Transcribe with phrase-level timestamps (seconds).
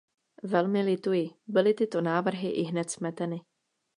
[0.43, 3.41] Velmi lituji, byly tyto návrhy ihned smeteny.